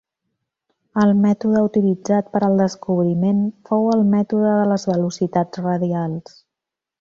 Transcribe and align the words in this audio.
El 1.01 1.11
mètode 1.25 1.59
utilitzat 1.65 2.31
per 2.37 2.41
al 2.47 2.57
descobriment 2.61 3.43
fou 3.71 3.87
el 3.97 4.01
mètode 4.15 4.55
de 4.61 4.65
les 4.73 4.87
velocitats 4.93 5.63
radials. 5.67 6.35